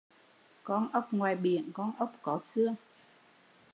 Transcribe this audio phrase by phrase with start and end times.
[0.63, 2.75] Con ốc ngoài biển, con ốc có xương